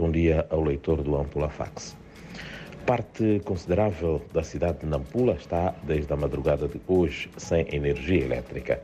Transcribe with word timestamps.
Bom 0.00 0.10
dia 0.10 0.46
ao 0.48 0.62
leitor 0.62 1.02
do 1.02 1.14
Ampula 1.14 1.50
Fax. 1.50 1.94
Parte 2.86 3.38
considerável 3.44 4.24
da 4.32 4.42
cidade 4.42 4.78
de 4.78 4.86
Nampula 4.86 5.34
está, 5.34 5.74
desde 5.82 6.10
a 6.10 6.16
madrugada 6.16 6.66
de 6.66 6.80
hoje, 6.88 7.28
sem 7.36 7.66
energia 7.70 8.24
elétrica. 8.24 8.82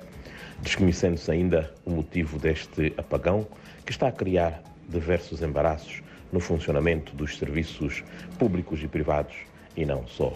Desconhecendo-se 0.60 1.30
ainda 1.30 1.72
o 1.86 1.90
motivo 1.90 2.38
deste 2.38 2.92
apagão, 2.98 3.46
que 3.86 3.92
está 3.92 4.08
a 4.08 4.12
criar 4.12 4.62
diversos 4.90 5.40
embaraços 5.40 6.02
no 6.30 6.38
funcionamento 6.38 7.16
dos 7.16 7.38
serviços 7.38 8.04
públicos 8.38 8.82
e 8.82 8.86
privados, 8.86 9.36
e 9.74 9.86
não 9.86 10.06
só. 10.06 10.34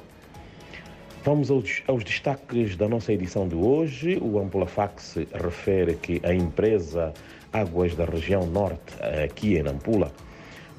Vamos 1.23 1.51
aos, 1.51 1.83
aos, 1.87 2.03
destaques 2.03 2.75
da 2.75 2.89
nossa 2.89 3.13
edição 3.13 3.47
de 3.47 3.55
hoje. 3.55 4.17
O 4.23 4.39
Ampula 4.39 4.67
Fax 4.67 5.17
refere 5.35 5.97
que 5.97 6.23
a 6.25 6.33
empresa 6.33 7.13
Águas 7.53 7.95
da 7.95 8.07
Região 8.07 8.47
Norte, 8.47 8.95
aqui 9.23 9.59
em 9.59 9.63
Nampula, 9.63 10.11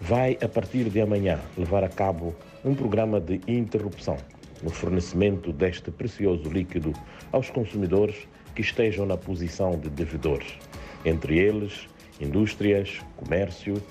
vai, 0.01 0.37
a 0.41 0.47
partir 0.47 0.89
de 0.89 0.99
amanhã, 0.99 1.39
levar 1.57 1.83
a 1.83 1.89
cabo 1.89 2.35
um 2.65 2.73
programa 2.73 3.21
de 3.21 3.39
interrupção 3.47 4.17
no 4.63 4.69
fornecimento 4.69 5.53
deste 5.53 5.91
precioso 5.91 6.49
líquido 6.49 6.91
aos 7.31 7.49
consumidores 7.49 8.27
que 8.55 8.61
estejam 8.61 9.05
na 9.05 9.15
posição 9.15 9.79
de 9.79 9.89
devedores, 9.89 10.57
entre 11.05 11.39
eles 11.39 11.87
indústrias, 12.19 12.99
comércio, 13.17 13.81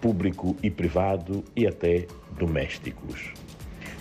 público 0.00 0.56
e 0.62 0.70
privado 0.70 1.44
e 1.54 1.66
até 1.66 2.06
domésticos. 2.38 3.32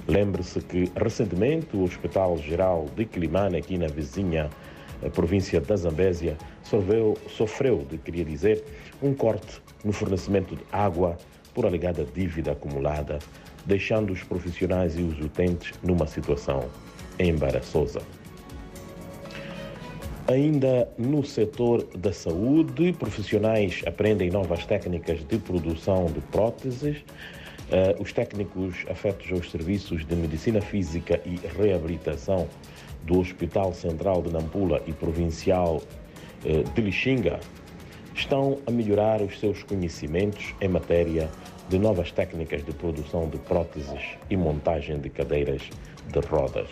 Lembre-se 0.08 0.62
que 0.62 0.92
recentemente 0.96 1.76
o 1.76 1.84
Hospital 1.84 2.38
Geral 2.38 2.88
de 2.96 3.06
Quilimane, 3.06 3.58
aqui 3.58 3.78
na 3.78 3.88
vizinha 3.88 4.50
província 5.14 5.60
da 5.60 5.76
Zambésia, 5.76 6.38
sofreu, 6.64 7.18
sofreu, 7.28 7.86
queria 8.04 8.24
dizer, 8.24 8.64
um 9.02 9.14
corte 9.14 9.62
no 9.84 9.92
fornecimento 9.92 10.56
de 10.56 10.64
água 10.72 11.18
por 11.54 11.66
alegada 11.66 12.06
dívida 12.06 12.52
acumulada, 12.52 13.20
deixando 13.66 14.14
os 14.14 14.24
profissionais 14.24 14.98
e 14.98 15.02
os 15.02 15.20
utentes 15.20 15.74
numa 15.84 16.08
situação 16.08 16.66
embaraçosa. 17.20 18.02
Ainda 20.28 20.88
no 20.98 21.26
setor 21.26 21.84
da 21.98 22.14
saúde, 22.14 22.94
profissionais 22.94 23.82
aprendem 23.86 24.30
novas 24.30 24.66
técnicas 24.66 25.26
de 25.28 25.38
produção 25.38 26.06
de 26.06 26.22
próteses. 26.22 26.98
Uh, 26.98 28.02
os 28.02 28.14
técnicos 28.14 28.86
afetos 28.90 29.32
aos 29.32 29.50
serviços 29.50 30.06
de 30.06 30.16
medicina 30.16 30.62
física 30.62 31.22
e 31.26 31.40
reabilitação 31.58 32.48
do 33.04 33.20
Hospital 33.20 33.74
Central 33.74 34.22
de 34.22 34.32
Nampula 34.32 34.82
e 34.86 34.94
Provincial 34.94 35.78
uh, 36.46 36.74
de 36.74 36.82
Lixinga 36.82 37.40
estão 38.16 38.58
a 38.66 38.72
melhorar 38.72 39.22
os 39.22 39.40
seus 39.40 39.64
conhecimentos 39.64 40.54
em 40.60 40.68
matéria 40.68 41.30
de 41.70 41.80
novas 41.80 42.12
técnicas 42.12 42.64
de 42.66 42.72
produção 42.74 43.30
de 43.30 43.38
próteses 43.38 44.02
e 44.30 44.36
montagem 44.36 45.00
de 45.00 45.10
cadeiras 45.10 45.62
de 46.08 46.20
rodas. 46.20 46.70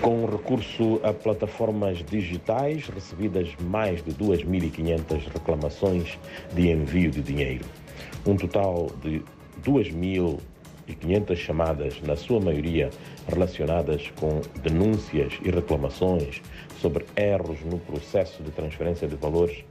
Com 0.00 0.26
recurso 0.26 1.00
a 1.04 1.12
plataformas 1.12 1.98
digitais, 2.04 2.88
recebidas 2.88 3.48
mais 3.60 4.02
de 4.02 4.12
2.500 4.12 5.32
reclamações 5.32 6.18
de 6.52 6.70
envio 6.70 7.10
de 7.10 7.22
dinheiro. 7.22 7.64
Um 8.26 8.36
total 8.36 8.90
de 9.00 9.22
2.500 10.88 11.36
chamadas, 11.36 12.00
na 12.02 12.16
sua 12.16 12.40
maioria 12.40 12.90
relacionadas 13.28 14.10
com 14.18 14.40
denúncias 14.62 15.34
e 15.44 15.50
reclamações 15.50 16.42
sobre 16.80 17.04
erros 17.16 17.60
no 17.64 17.78
processo 17.78 18.42
de 18.42 18.50
transferência 18.50 19.06
de 19.06 19.16
valores, 19.16 19.64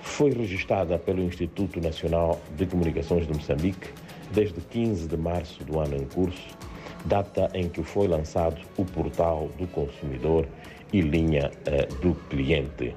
foi 0.00 0.32
registrada 0.32 0.98
pelo 0.98 1.22
Instituto 1.22 1.80
Nacional 1.80 2.40
de 2.56 2.66
Comunicações 2.66 3.26
de 3.26 3.32
Moçambique 3.34 3.88
desde 4.32 4.60
15 4.60 5.08
de 5.08 5.16
março 5.16 5.62
do 5.64 5.78
ano 5.78 5.96
em 5.96 6.04
curso 6.04 6.56
data 7.04 7.50
em 7.54 7.68
que 7.68 7.82
foi 7.82 8.08
lançado 8.08 8.60
o 8.76 8.84
portal 8.84 9.48
do 9.58 9.66
consumidor 9.68 10.46
e 10.92 11.00
linha 11.00 11.50
uh, 11.66 11.94
do 12.00 12.14
cliente. 12.28 12.94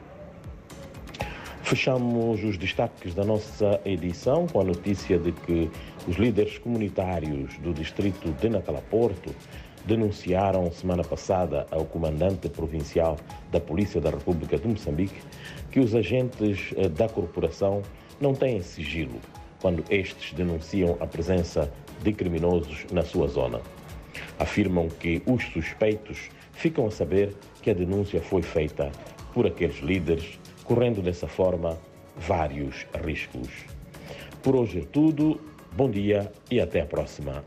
Fechamos 1.73 2.44
os 2.44 2.56
destaques 2.56 3.16
da 3.16 3.25
nossa 3.25 3.81
edição 3.84 4.45
com 4.45 4.61
a 4.61 4.63
notícia 4.63 5.17
de 5.17 5.31
que 5.31 5.72
os 6.07 6.17
líderes 6.17 6.59
comunitários 6.59 7.57
do 7.57 7.73
distrito 7.73 8.31
de 8.31 8.47
Natalaporto 8.47 9.34
denunciaram 9.83 10.72
semana 10.72 11.03
passada 11.03 11.66
ao 11.72 11.83
comandante 11.83 12.47
provincial 12.47 13.17
da 13.51 13.59
Polícia 13.59 14.00
da 14.00 14.12
República 14.12 14.56
de 14.56 14.67
Moçambique 14.67 15.19
que 15.72 15.79
os 15.79 15.95
agentes 15.95 16.75
eh, 16.78 16.88
da 16.89 17.09
corporação 17.09 17.81
não 18.22 18.35
têm 18.35 18.62
sigilo 18.62 19.19
quando 19.59 19.83
estes 19.89 20.31
denunciam 20.33 20.95
a 21.00 21.07
presença 21.07 21.73
de 22.03 22.13
criminosos 22.13 22.85
na 22.91 23.01
sua 23.01 23.28
zona. 23.28 23.59
Afirmam 24.38 24.89
que 24.89 25.23
os 25.25 25.44
suspeitos 25.45 26.29
ficam 26.51 26.85
a 26.85 26.91
saber 26.91 27.33
que 27.63 27.72
a 27.72 27.73
denúncia 27.73 28.22
foi 28.22 28.44
feita 28.44 28.91
por 29.33 29.47
aqueles 29.47 29.79
líderes, 29.79 30.39
correndo 30.63 31.01
dessa 31.01 31.28
forma 31.28 31.78
vários 32.18 32.85
riscos. 33.03 33.50
Por 34.41 34.56
hoje 34.56 34.79
é 34.79 34.85
tudo, 34.85 35.40
bom 35.72 35.90
dia 35.90 36.31
e 36.51 36.59
até 36.59 36.81
a 36.81 36.85
próxima. 36.85 37.41